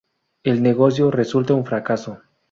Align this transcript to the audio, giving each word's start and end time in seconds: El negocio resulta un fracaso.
El 0.43 0.63
negocio 0.63 1.11
resulta 1.11 1.53
un 1.53 1.63
fracaso. 1.63 2.21